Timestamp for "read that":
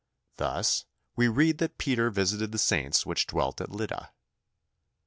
1.27-1.77